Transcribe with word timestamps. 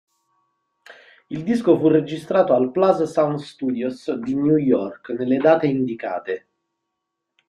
Il 1.27 1.43
disco 1.43 1.77
fu 1.77 1.87
registrato 1.87 2.55
al 2.55 2.71
"Plaza 2.71 3.05
Sound 3.05 3.37
Studios" 3.37 4.11
di 4.15 4.33
New 4.33 4.57
York, 4.57 5.09
nelle 5.09 5.37
date 5.37 5.67
indicate. 5.67 6.47